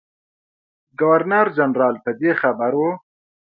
ګورنر 0.99 1.47
جنرال 1.57 1.95
په 2.03 2.11
دې 2.19 2.31
خبر 2.41 2.71
وو. 2.79 2.91